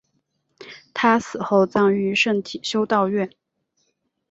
[0.95, 3.29] 她死后葬于圣体修道院。